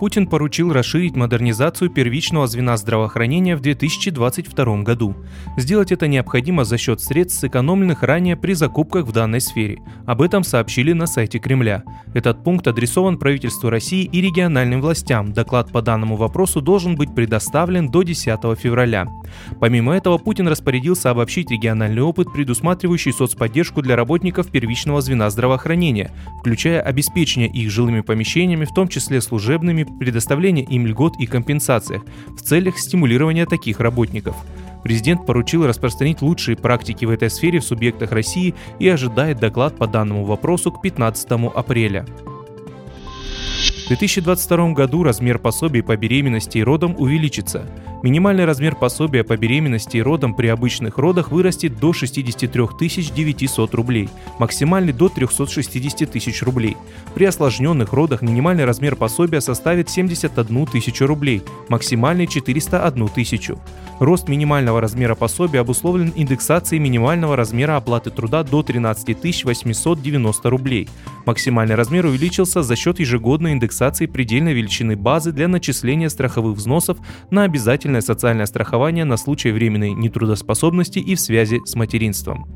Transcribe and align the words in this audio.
Путин 0.00 0.26
поручил 0.26 0.72
расширить 0.72 1.14
модернизацию 1.14 1.90
первичного 1.90 2.46
звена 2.46 2.78
здравоохранения 2.78 3.54
в 3.54 3.60
2022 3.60 4.78
году. 4.78 5.14
Сделать 5.58 5.92
это 5.92 6.08
необходимо 6.08 6.64
за 6.64 6.78
счет 6.78 7.02
средств, 7.02 7.40
сэкономленных 7.40 8.02
ранее 8.02 8.34
при 8.34 8.54
закупках 8.54 9.04
в 9.04 9.12
данной 9.12 9.42
сфере. 9.42 9.82
Об 10.06 10.22
этом 10.22 10.42
сообщили 10.42 10.94
на 10.94 11.06
сайте 11.06 11.38
Кремля. 11.38 11.84
Этот 12.14 12.42
пункт 12.42 12.66
адресован 12.66 13.18
правительству 13.18 13.68
России 13.68 14.04
и 14.04 14.22
региональным 14.22 14.80
властям. 14.80 15.34
Доклад 15.34 15.70
по 15.70 15.82
данному 15.82 16.16
вопросу 16.16 16.62
должен 16.62 16.96
быть 16.96 17.14
предоставлен 17.14 17.90
до 17.90 18.02
10 18.02 18.58
февраля. 18.58 19.06
Помимо 19.60 19.94
этого, 19.94 20.16
Путин 20.16 20.48
распорядился 20.48 21.10
обобщить 21.10 21.50
региональный 21.50 22.00
опыт, 22.00 22.32
предусматривающий 22.32 23.12
соцподдержку 23.12 23.82
для 23.82 23.96
работников 23.96 24.50
первичного 24.50 25.02
звена 25.02 25.28
здравоохранения, 25.28 26.10
включая 26.40 26.80
обеспечение 26.80 27.50
их 27.50 27.70
жилыми 27.70 28.00
помещениями, 28.00 28.64
в 28.64 28.72
том 28.72 28.88
числе 28.88 29.20
служебными, 29.20 29.89
предоставление 29.98 30.64
им 30.64 30.86
льгот 30.86 31.16
и 31.18 31.26
компенсациях 31.26 32.02
в 32.28 32.40
целях 32.40 32.78
стимулирования 32.78 33.46
таких 33.46 33.80
работников. 33.80 34.36
Президент 34.82 35.26
поручил 35.26 35.66
распространить 35.66 36.22
лучшие 36.22 36.56
практики 36.56 37.04
в 37.04 37.10
этой 37.10 37.30
сфере 37.30 37.60
в 37.60 37.64
субъектах 37.64 38.12
России 38.12 38.54
и 38.78 38.88
ожидает 38.88 39.38
доклад 39.38 39.76
по 39.76 39.86
данному 39.86 40.24
вопросу 40.24 40.72
к 40.72 40.80
15 40.80 41.30
апреля. 41.54 42.06
В 43.90 43.92
2022 43.92 44.70
году 44.70 45.02
размер 45.02 45.40
пособий 45.40 45.82
по 45.82 45.96
беременности 45.96 46.58
и 46.58 46.62
родам 46.62 46.94
увеличится. 46.96 47.66
Минимальный 48.04 48.44
размер 48.44 48.76
пособия 48.76 49.24
по 49.24 49.36
беременности 49.36 49.96
и 49.96 50.00
родам 50.00 50.32
при 50.34 50.46
обычных 50.46 50.96
родах 50.96 51.32
вырастет 51.32 51.80
до 51.80 51.92
63 51.92 53.02
900 53.12 53.74
рублей, 53.74 54.08
максимальный 54.38 54.92
до 54.92 55.08
360 55.08 56.08
тысяч 56.08 56.40
рублей. 56.44 56.76
При 57.14 57.24
осложненных 57.24 57.92
родах 57.92 58.22
минимальный 58.22 58.64
размер 58.64 58.94
пособия 58.94 59.40
составит 59.40 59.90
71 59.90 60.66
тысячу 60.66 61.06
рублей, 61.08 61.42
максимальный 61.68 62.28
401 62.28 63.08
тысячу. 63.08 63.58
Рост 63.98 64.28
минимального 64.28 64.80
размера 64.80 65.16
пособия 65.16 65.60
обусловлен 65.60 66.12
индексацией 66.14 66.80
минимального 66.80 67.34
размера 67.34 67.76
оплаты 67.76 68.10
труда 68.10 68.44
до 68.44 68.62
13 68.62 69.44
890 69.44 70.48
рублей. 70.48 70.88
Максимальный 71.26 71.74
размер 71.74 72.06
увеличился 72.06 72.62
за 72.62 72.76
счет 72.76 73.00
ежегодной 73.00 73.52
индексации 73.52 73.79
предельной 74.06 74.52
величины 74.52 74.96
базы 74.96 75.32
для 75.32 75.48
начисления 75.48 76.08
страховых 76.08 76.56
взносов 76.56 76.98
на 77.30 77.44
обязательное 77.44 78.00
социальное 78.00 78.46
страхование 78.46 79.04
на 79.04 79.16
случай 79.16 79.50
временной 79.50 79.90
нетрудоспособности 79.90 80.98
и 80.98 81.14
в 81.14 81.20
связи 81.20 81.60
с 81.64 81.74
материнством. 81.74 82.46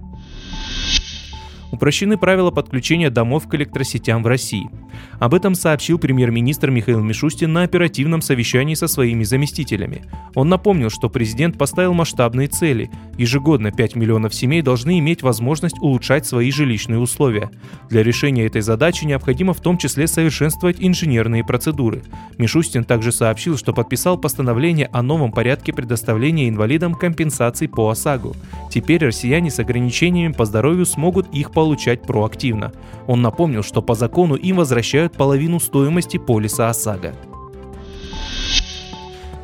Упрощены 1.74 2.16
правила 2.16 2.52
подключения 2.52 3.10
домов 3.10 3.48
к 3.48 3.54
электросетям 3.56 4.22
в 4.22 4.28
России. 4.28 4.70
Об 5.18 5.34
этом 5.34 5.56
сообщил 5.56 5.98
премьер-министр 5.98 6.70
Михаил 6.70 7.00
Мишустин 7.00 7.52
на 7.52 7.64
оперативном 7.64 8.22
совещании 8.22 8.74
со 8.74 8.86
своими 8.86 9.24
заместителями. 9.24 10.04
Он 10.36 10.48
напомнил, 10.48 10.88
что 10.88 11.08
президент 11.08 11.58
поставил 11.58 11.92
масштабные 11.92 12.46
цели. 12.46 12.92
Ежегодно 13.16 13.70
5 13.70 13.96
миллионов 13.96 14.34
семей 14.34 14.62
должны 14.62 14.98
иметь 14.98 15.22
возможность 15.22 15.78
улучшать 15.80 16.26
свои 16.26 16.50
жилищные 16.50 16.98
условия. 16.98 17.50
Для 17.88 18.02
решения 18.02 18.46
этой 18.46 18.60
задачи 18.60 19.04
необходимо 19.04 19.54
в 19.54 19.60
том 19.60 19.78
числе 19.78 20.06
совершенствовать 20.06 20.76
инженерные 20.80 21.44
процедуры. 21.44 22.02
Мишустин 22.38 22.84
также 22.84 23.12
сообщил, 23.12 23.56
что 23.56 23.72
подписал 23.72 24.18
постановление 24.18 24.88
о 24.92 25.02
новом 25.02 25.32
порядке 25.32 25.72
предоставления 25.72 26.48
инвалидам 26.48 26.94
компенсаций 26.94 27.68
по 27.68 27.90
ОСАГО. 27.90 28.32
Теперь 28.70 29.04
россияне 29.04 29.50
с 29.50 29.58
ограничениями 29.58 30.32
по 30.32 30.44
здоровью 30.44 30.86
смогут 30.86 31.28
их 31.32 31.52
получать 31.52 32.02
проактивно. 32.02 32.72
Он 33.06 33.22
напомнил, 33.22 33.62
что 33.62 33.82
по 33.82 33.94
закону 33.94 34.34
им 34.34 34.56
возвращают 34.56 35.12
половину 35.12 35.60
стоимости 35.60 36.16
полиса 36.16 36.68
ОСАГО. 36.68 37.14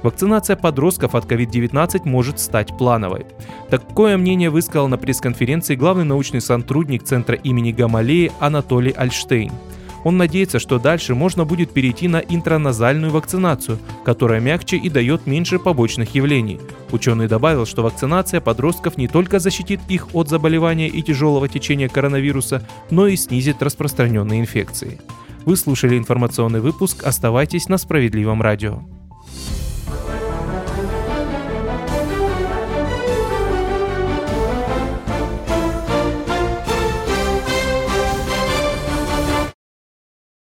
Вакцинация 0.02 0.56
подростков 0.56 1.14
от 1.14 1.30
COVID-19 1.30 2.02
может 2.04 2.40
стать 2.40 2.76
плановой. 2.76 3.26
Такое 3.68 4.16
мнение 4.16 4.50
высказал 4.50 4.88
на 4.88 4.96
пресс-конференции 4.96 5.74
главный 5.74 6.04
научный 6.04 6.40
сотрудник 6.40 7.02
Центра 7.04 7.36
имени 7.36 7.72
Гамалеи 7.72 8.32
Анатолий 8.40 8.92
Альштейн. 8.92 9.52
Он 10.02 10.16
надеется, 10.16 10.58
что 10.58 10.78
дальше 10.78 11.14
можно 11.14 11.44
будет 11.44 11.72
перейти 11.72 12.08
на 12.08 12.18
интраназальную 12.18 13.12
вакцинацию, 13.12 13.78
которая 14.04 14.40
мягче 14.40 14.78
и 14.78 14.88
дает 14.88 15.26
меньше 15.26 15.58
побочных 15.58 16.14
явлений. 16.14 16.58
Ученый 16.90 17.28
добавил, 17.28 17.66
что 17.66 17.82
вакцинация 17.82 18.40
подростков 18.40 18.96
не 18.96 19.08
только 19.08 19.38
защитит 19.38 19.80
их 19.88 20.14
от 20.14 20.28
заболевания 20.28 20.88
и 20.88 21.02
тяжелого 21.02 21.48
течения 21.48 21.88
коронавируса, 21.88 22.66
но 22.90 23.06
и 23.06 23.16
снизит 23.16 23.62
распространенные 23.62 24.40
инфекции. 24.40 24.98
Вы 25.44 25.56
слушали 25.56 25.98
информационный 25.98 26.60
выпуск. 26.60 27.04
Оставайтесь 27.04 27.68
на 27.68 27.76
справедливом 27.76 28.40
радио. 28.40 28.82